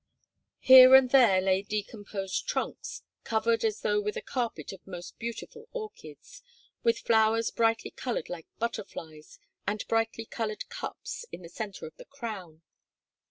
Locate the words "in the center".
11.31-11.85